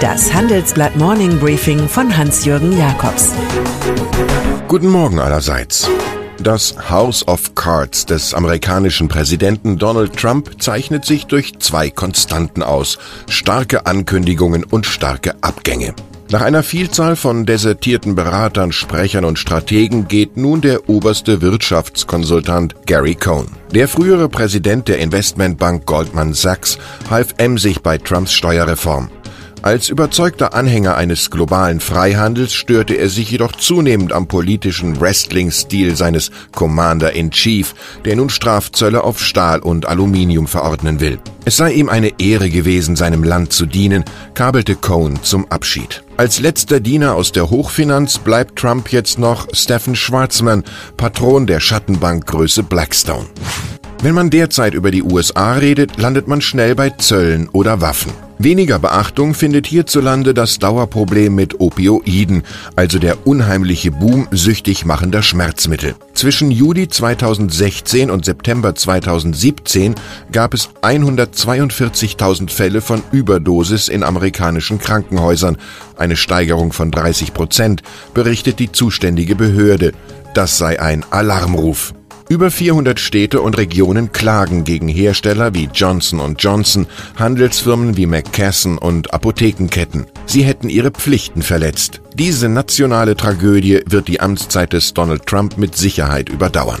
Das 0.00 0.32
Handelsblatt 0.32 0.96
Morning 0.96 1.38
Briefing 1.38 1.86
von 1.86 2.16
Hans-Jürgen 2.16 2.74
Jakobs. 2.78 3.34
Guten 4.66 4.88
Morgen 4.88 5.18
allerseits. 5.18 5.90
Das 6.42 6.74
House 6.88 7.28
of 7.28 7.54
Cards 7.54 8.06
des 8.06 8.32
amerikanischen 8.32 9.08
Präsidenten 9.08 9.76
Donald 9.76 10.16
Trump 10.16 10.62
zeichnet 10.62 11.04
sich 11.04 11.26
durch 11.26 11.58
zwei 11.58 11.90
Konstanten 11.90 12.62
aus. 12.62 12.98
Starke 13.28 13.84
Ankündigungen 13.84 14.64
und 14.64 14.86
starke 14.86 15.34
Abgänge. 15.42 15.94
Nach 16.30 16.40
einer 16.40 16.62
Vielzahl 16.62 17.16
von 17.16 17.44
desertierten 17.44 18.14
Beratern, 18.14 18.72
Sprechern 18.72 19.26
und 19.26 19.38
Strategen 19.38 20.08
geht 20.08 20.36
nun 20.36 20.62
der 20.62 20.88
oberste 20.88 21.42
Wirtschaftskonsultant 21.42 22.86
Gary 22.86 23.16
Cohn. 23.16 23.48
Der 23.74 23.88
frühere 23.88 24.28
Präsident 24.28 24.88
der 24.88 24.98
Investmentbank 24.98 25.84
Goldman 25.84 26.32
Sachs 26.32 26.78
half 27.10 27.34
emsig 27.36 27.82
bei 27.82 27.98
Trumps 27.98 28.32
Steuerreform. 28.32 29.10
Als 29.62 29.90
überzeugter 29.90 30.54
Anhänger 30.54 30.96
eines 30.96 31.30
globalen 31.30 31.80
Freihandels 31.80 32.54
störte 32.54 32.94
er 32.94 33.10
sich 33.10 33.30
jedoch 33.30 33.52
zunehmend 33.52 34.10
am 34.10 34.26
politischen 34.26 34.98
Wrestling-Stil 34.98 35.96
seines 35.96 36.30
Commander-in-Chief, 36.52 37.74
der 38.06 38.16
nun 38.16 38.30
Strafzölle 38.30 39.04
auf 39.04 39.20
Stahl 39.20 39.60
und 39.60 39.86
Aluminium 39.86 40.46
verordnen 40.46 41.00
will. 41.00 41.18
Es 41.44 41.58
sei 41.58 41.72
ihm 41.72 41.90
eine 41.90 42.18
Ehre 42.18 42.48
gewesen, 42.48 42.96
seinem 42.96 43.22
Land 43.22 43.52
zu 43.52 43.66
dienen, 43.66 44.04
kabelte 44.32 44.76
Cohn 44.76 45.18
zum 45.22 45.46
Abschied. 45.50 46.04
Als 46.16 46.40
letzter 46.40 46.80
Diener 46.80 47.14
aus 47.14 47.30
der 47.32 47.50
Hochfinanz 47.50 48.18
bleibt 48.18 48.58
Trump 48.58 48.90
jetzt 48.90 49.18
noch 49.18 49.46
Stephen 49.52 49.94
Schwarzman, 49.94 50.64
Patron 50.96 51.46
der 51.46 51.60
Schattenbankgröße 51.60 52.62
Blackstone. 52.62 53.26
Wenn 54.02 54.14
man 54.14 54.30
derzeit 54.30 54.72
über 54.72 54.90
die 54.90 55.02
USA 55.02 55.52
redet, 55.52 55.98
landet 55.98 56.28
man 56.28 56.40
schnell 56.40 56.74
bei 56.74 56.88
Zöllen 56.88 57.50
oder 57.50 57.82
Waffen. 57.82 58.29
Weniger 58.42 58.78
Beachtung 58.78 59.34
findet 59.34 59.66
hierzulande 59.66 60.32
das 60.32 60.58
Dauerproblem 60.58 61.34
mit 61.34 61.60
Opioiden, 61.60 62.42
also 62.74 62.98
der 62.98 63.26
unheimliche 63.26 63.90
Boom 63.90 64.28
süchtig 64.30 64.86
machender 64.86 65.22
Schmerzmittel. 65.22 65.94
Zwischen 66.14 66.50
Juli 66.50 66.88
2016 66.88 68.10
und 68.10 68.24
September 68.24 68.74
2017 68.74 69.94
gab 70.32 70.54
es 70.54 70.70
142.000 70.80 72.48
Fälle 72.48 72.80
von 72.80 73.02
Überdosis 73.12 73.88
in 73.88 74.02
amerikanischen 74.02 74.78
Krankenhäusern, 74.78 75.58
eine 75.98 76.16
Steigerung 76.16 76.72
von 76.72 76.90
30 76.90 77.34
Prozent, 77.34 77.82
berichtet 78.14 78.58
die 78.58 78.72
zuständige 78.72 79.36
Behörde. 79.36 79.92
Das 80.32 80.56
sei 80.56 80.80
ein 80.80 81.04
Alarmruf. 81.10 81.92
Über 82.30 82.52
400 82.52 83.00
Städte 83.00 83.40
und 83.40 83.58
Regionen 83.58 84.12
klagen 84.12 84.62
gegen 84.62 84.86
Hersteller 84.86 85.52
wie 85.52 85.68
Johnson 85.74 86.36
Johnson, 86.38 86.86
Handelsfirmen 87.16 87.96
wie 87.96 88.06
McKesson 88.06 88.78
und 88.78 89.12
Apothekenketten. 89.12 90.06
Sie 90.26 90.44
hätten 90.44 90.68
ihre 90.68 90.92
Pflichten 90.92 91.42
verletzt. 91.42 92.00
Diese 92.14 92.48
nationale 92.48 93.16
Tragödie 93.16 93.80
wird 93.84 94.06
die 94.06 94.20
Amtszeit 94.20 94.72
des 94.72 94.94
Donald 94.94 95.26
Trump 95.26 95.58
mit 95.58 95.76
Sicherheit 95.76 96.28
überdauern. 96.28 96.80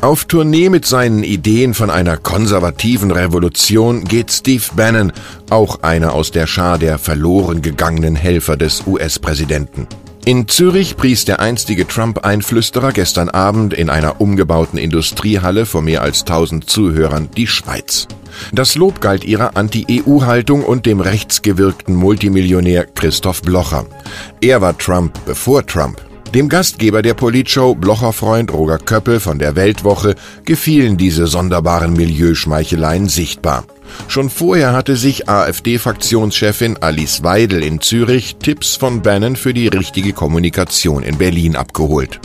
Auf 0.00 0.24
Tournee 0.24 0.68
mit 0.68 0.84
seinen 0.84 1.22
Ideen 1.22 1.74
von 1.74 1.88
einer 1.88 2.16
konservativen 2.16 3.12
Revolution 3.12 4.02
geht 4.02 4.32
Steve 4.32 4.64
Bannon, 4.74 5.12
auch 5.48 5.84
einer 5.84 6.12
aus 6.12 6.32
der 6.32 6.48
Schar 6.48 6.76
der 6.76 6.98
verloren 6.98 7.62
gegangenen 7.62 8.16
Helfer 8.16 8.56
des 8.56 8.84
US-Präsidenten. 8.84 9.86
In 10.24 10.46
Zürich 10.46 10.96
pries 10.96 11.24
der 11.24 11.40
einstige 11.40 11.84
Trump-Einflüsterer 11.84 12.92
gestern 12.92 13.28
Abend 13.28 13.74
in 13.74 13.90
einer 13.90 14.20
umgebauten 14.20 14.78
Industriehalle 14.78 15.66
vor 15.66 15.82
mehr 15.82 16.02
als 16.02 16.20
1000 16.20 16.70
Zuhörern 16.70 17.28
die 17.36 17.48
Schweiz. 17.48 18.06
Das 18.52 18.76
Lob 18.76 19.00
galt 19.00 19.24
ihrer 19.24 19.56
Anti-EU-Haltung 19.56 20.62
und 20.62 20.86
dem 20.86 21.00
rechtsgewirkten 21.00 21.96
Multimillionär 21.96 22.86
Christoph 22.86 23.42
Blocher. 23.42 23.84
Er 24.40 24.60
war 24.60 24.78
Trump 24.78 25.18
bevor 25.26 25.66
Trump. 25.66 26.00
Dem 26.34 26.48
Gastgeber 26.48 27.02
der 27.02 27.12
Politshow, 27.12 27.74
Blocher-Freund 27.74 28.54
Roger 28.54 28.78
Köppel 28.78 29.20
von 29.20 29.38
der 29.38 29.54
Weltwoche, 29.54 30.14
gefielen 30.46 30.96
diese 30.96 31.26
sonderbaren 31.26 31.92
Milieuschmeicheleien 31.92 33.06
sichtbar. 33.06 33.64
Schon 34.08 34.30
vorher 34.30 34.72
hatte 34.72 34.96
sich 34.96 35.28
AfD-Fraktionschefin 35.28 36.78
Alice 36.80 37.22
Weidel 37.22 37.62
in 37.62 37.82
Zürich 37.82 38.36
Tipps 38.36 38.76
von 38.76 39.02
Bannon 39.02 39.36
für 39.36 39.52
die 39.52 39.68
richtige 39.68 40.14
Kommunikation 40.14 41.02
in 41.02 41.18
Berlin 41.18 41.54
abgeholt. 41.54 42.18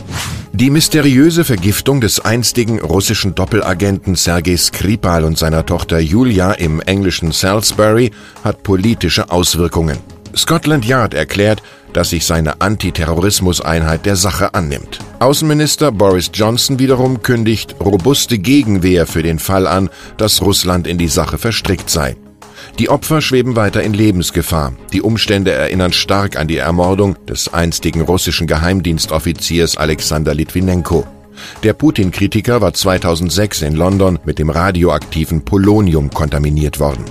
Die 0.54 0.70
mysteriöse 0.70 1.44
Vergiftung 1.44 2.00
des 2.00 2.22
einstigen 2.22 2.80
russischen 2.80 3.36
Doppelagenten 3.36 4.16
Sergei 4.16 4.56
Skripal 4.56 5.26
und 5.26 5.38
seiner 5.38 5.66
Tochter 5.66 6.00
Julia 6.00 6.54
im 6.54 6.80
englischen 6.80 7.34
Salisbury 7.34 8.12
hat 8.42 8.64
politische 8.64 9.30
Auswirkungen. 9.30 9.98
Scotland 10.38 10.86
Yard 10.86 11.14
erklärt, 11.14 11.62
dass 11.94 12.12
sich 12.12 12.26
seine 12.26 12.62
Antiterrorismuseinheit 12.62 14.06
der 14.06 14.16
Sache 14.16 14.54
annimmt. 14.54 15.00
Außenminister 15.20 15.92
Boris 15.92 16.32
Johnson 16.34 16.80
wiederum 16.80 17.24
kündigt 17.24 17.76
robuste 17.80 18.38
Gegenwehr 18.38 19.08
für 19.08 19.24
den 19.24 19.40
Fall 19.40 19.68
an, 19.68 19.90
dass 20.18 20.42
Russland 20.42 20.88
in 20.88 20.98
die 20.98 21.08
Sache 21.08 21.38
verstrickt 21.38 21.90
sei. 21.90 22.16
Die 22.80 22.90
Opfer 22.90 23.22
schweben 23.22 23.56
weiter 23.56 23.82
in 23.82 23.94
Lebensgefahr. 23.94 24.74
Die 24.94 25.02
Umstände 25.02 25.52
erinnern 25.52 25.94
stark 25.94 26.38
an 26.38 26.48
die 26.48 26.58
Ermordung 26.58 27.16
des 27.26 27.52
einstigen 27.54 28.02
russischen 28.02 28.46
Geheimdienstoffiziers 28.46 29.78
Alexander 29.78 30.36
Litvinenko. 30.36 31.08
Der 31.64 31.74
Putin-Kritiker 31.74 32.62
war 32.62 32.74
2006 32.74 33.62
in 33.64 33.76
London 33.76 34.20
mit 34.26 34.40
dem 34.40 34.50
radioaktiven 34.50 35.44
Polonium 35.44 36.10
kontaminiert 36.10 36.80
worden. 36.80 37.06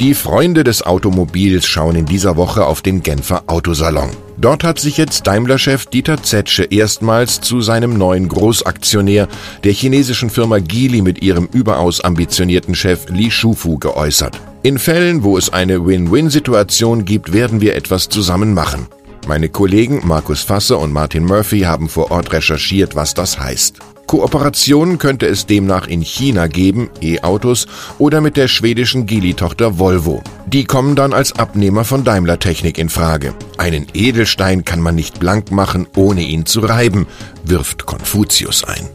Die 0.00 0.14
Freunde 0.14 0.62
des 0.62 0.86
Automobils 0.86 1.66
schauen 1.66 1.96
in 1.96 2.06
dieser 2.06 2.36
Woche 2.36 2.64
auf 2.66 2.82
den 2.82 3.02
Genfer 3.02 3.42
Autosalon. 3.48 4.10
Dort 4.36 4.62
hat 4.62 4.78
sich 4.78 4.96
jetzt 4.96 5.26
Daimler-Chef 5.26 5.86
Dieter 5.86 6.22
Zetsche 6.22 6.62
erstmals 6.62 7.40
zu 7.40 7.62
seinem 7.62 7.98
neuen 7.98 8.28
Großaktionär, 8.28 9.26
der 9.64 9.72
chinesischen 9.72 10.30
Firma 10.30 10.60
Geely 10.60 11.02
mit 11.02 11.20
ihrem 11.20 11.48
überaus 11.52 12.00
ambitionierten 12.00 12.76
Chef 12.76 13.08
Li 13.08 13.28
Shufu 13.32 13.78
geäußert. 13.78 14.40
In 14.62 14.78
Fällen, 14.78 15.24
wo 15.24 15.36
es 15.36 15.52
eine 15.52 15.84
Win-Win-Situation 15.84 17.04
gibt, 17.04 17.32
werden 17.32 17.60
wir 17.60 17.74
etwas 17.74 18.08
zusammen 18.08 18.54
machen. 18.54 18.86
Meine 19.26 19.48
Kollegen 19.48 20.02
Markus 20.04 20.42
Fasse 20.42 20.76
und 20.76 20.92
Martin 20.92 21.24
Murphy 21.24 21.62
haben 21.62 21.88
vor 21.88 22.12
Ort 22.12 22.32
recherchiert, 22.32 22.94
was 22.94 23.14
das 23.14 23.40
heißt. 23.40 23.80
Kooperationen 24.08 24.96
könnte 24.96 25.26
es 25.26 25.44
demnach 25.44 25.86
in 25.86 26.00
China 26.00 26.46
geben, 26.46 26.88
E-Autos, 27.02 27.66
oder 27.98 28.22
mit 28.22 28.38
der 28.38 28.48
schwedischen 28.48 29.04
Geely-Tochter 29.04 29.78
Volvo. 29.78 30.22
Die 30.46 30.64
kommen 30.64 30.96
dann 30.96 31.12
als 31.12 31.38
Abnehmer 31.38 31.84
von 31.84 32.04
Daimler 32.04 32.38
Technik 32.38 32.78
in 32.78 32.88
Frage. 32.88 33.34
Einen 33.58 33.86
Edelstein 33.92 34.64
kann 34.64 34.80
man 34.80 34.94
nicht 34.94 35.20
blank 35.20 35.50
machen, 35.50 35.86
ohne 35.94 36.22
ihn 36.22 36.46
zu 36.46 36.60
reiben, 36.60 37.06
wirft 37.44 37.84
Konfuzius 37.84 38.64
ein. 38.64 38.88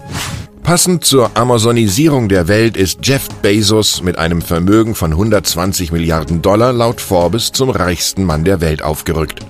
Passend 0.63 1.03
zur 1.03 1.35
Amazonisierung 1.35 2.29
der 2.29 2.47
Welt 2.47 2.77
ist 2.77 2.99
Jeff 3.03 3.27
Bezos 3.41 4.01
mit 4.01 4.17
einem 4.17 4.41
Vermögen 4.41 4.95
von 4.95 5.11
120 5.11 5.91
Milliarden 5.91 6.41
Dollar 6.41 6.71
laut 6.71 7.01
Forbes 7.01 7.51
zum 7.51 7.69
reichsten 7.69 8.23
Mann 8.23 8.45
der 8.45 8.61
Welt 8.61 8.81
aufgerückt. 8.81 9.41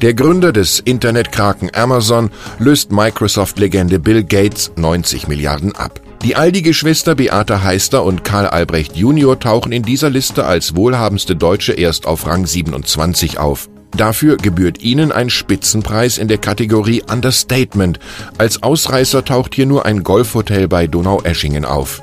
Der 0.00 0.14
Gründer 0.14 0.52
des 0.52 0.78
Internetkraken 0.78 1.74
Amazon 1.74 2.30
löst 2.60 2.92
Microsoft-Legende 2.92 3.98
Bill 3.98 4.22
Gates 4.22 4.70
90 4.76 5.26
Milliarden 5.26 5.74
ab. 5.74 6.00
Die 6.22 6.36
Aldi-Geschwister 6.36 7.14
Beate 7.14 7.64
Heister 7.64 8.04
und 8.04 8.24
Karl 8.24 8.46
Albrecht 8.46 8.94
Junior 8.94 9.40
tauchen 9.40 9.72
in 9.72 9.82
dieser 9.82 10.10
Liste 10.10 10.44
als 10.44 10.76
wohlhabendste 10.76 11.34
Deutsche 11.34 11.72
erst 11.72 12.06
auf 12.06 12.26
Rang 12.26 12.46
27 12.46 13.38
auf. 13.38 13.69
Dafür 13.96 14.36
gebührt 14.36 14.82
ihnen 14.82 15.12
ein 15.12 15.30
Spitzenpreis 15.30 16.18
in 16.18 16.28
der 16.28 16.38
Kategorie 16.38 17.02
Understatement. 17.10 17.98
Als 18.38 18.62
Ausreißer 18.62 19.24
taucht 19.24 19.54
hier 19.54 19.66
nur 19.66 19.86
ein 19.86 20.02
Golfhotel 20.02 20.68
bei 20.68 20.86
Donaueschingen 20.86 21.64
auf. 21.64 22.02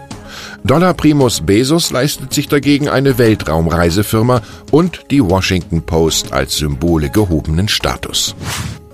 Dollar 0.63 0.93
Primus 0.93 1.41
Bezos 1.41 1.91
leistet 1.91 2.33
sich 2.33 2.47
dagegen 2.47 2.89
eine 2.89 3.17
Weltraumreisefirma 3.17 4.41
und 4.71 5.05
die 5.11 5.23
Washington 5.23 5.81
Post 5.83 6.33
als 6.33 6.57
Symbole 6.57 7.09
gehobenen 7.09 7.67
Status. 7.67 8.35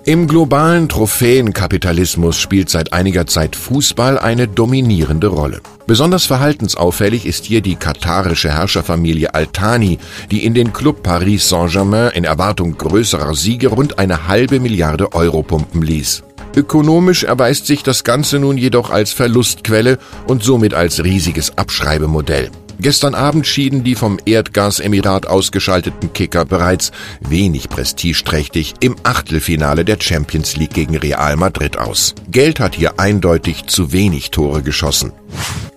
Im 0.06 0.28
globalen 0.28 0.90
Trophäenkapitalismus 0.90 2.38
spielt 2.38 2.70
seit 2.70 2.92
einiger 2.92 3.26
Zeit 3.26 3.56
Fußball 3.56 4.20
eine 4.20 4.50
dominierende 4.50 5.28
Rolle. 5.28 5.62
Besonders 5.88 6.26
verhaltensauffällig 6.26 7.26
ist 7.26 7.46
hier 7.46 7.62
die 7.62 7.78
katarische 7.78 8.52
Herrscherfamilie 8.52 9.34
Altani, 9.34 10.00
die 10.30 10.44
in 10.44 10.54
den 10.54 10.74
Club 10.74 11.04
Paris 11.04 11.48
Saint-Germain 11.48 12.12
in 12.12 12.26
Erwartung 12.26 12.78
größerer 12.78 13.34
Siege 13.34 13.70
rund 13.70 13.98
eine 13.98 14.28
halbe 14.28 14.60
Milliarde 14.60 15.14
Euro 15.14 15.42
pumpen 15.42 15.82
ließ. 15.82 16.24
Ökonomisch 16.54 17.24
erweist 17.24 17.66
sich 17.66 17.82
das 17.82 18.04
Ganze 18.04 18.40
nun 18.40 18.58
jedoch 18.58 18.90
als 18.90 19.14
Verlustquelle 19.14 20.00
und 20.28 20.44
somit 20.44 20.74
als 20.74 21.02
riesiges 21.06 21.58
Abschreibemodell. 21.58 22.52
Gestern 22.84 23.16
Abend 23.16 23.48
schieden 23.48 23.86
die 23.86 23.96
vom 23.96 24.20
Erdgasemirat 24.26 25.26
ausgeschalteten 25.26 26.12
Kicker 26.12 26.44
bereits 26.44 26.92
wenig 27.22 27.70
prestigeträchtig 27.70 28.74
im 28.82 28.98
Achtelfinale 29.04 29.86
der 29.86 29.96
Champions 30.02 30.58
League 30.58 30.74
gegen 30.74 30.98
Real 30.98 31.38
Madrid 31.38 31.78
aus. 31.78 32.14
Geld 32.30 32.60
hat 32.60 32.76
hier 32.76 33.00
eindeutig 33.00 33.68
zu 33.68 33.94
wenig 33.94 34.32
Tore 34.32 34.64
geschossen. 34.64 35.14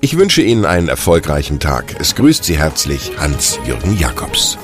Ich 0.00 0.18
wünsche 0.18 0.42
Ihnen 0.42 0.64
einen 0.64 0.88
erfolgreichen 0.88 1.60
Tag. 1.60 1.94
Es 2.00 2.16
grüßt 2.16 2.42
Sie 2.42 2.58
herzlich 2.58 3.12
Hans-Jürgen 3.20 3.96
Jakobs. 3.96 4.58